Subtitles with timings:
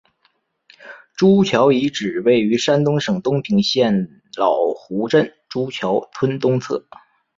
[1.15, 6.83] 朱桥遗址位于山东省东平县老湖镇朱桥村东侧。